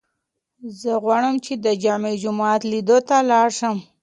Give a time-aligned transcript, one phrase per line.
[0.79, 3.75] زه غواړم چې د جامع جومات لیدو ته لاړ شم.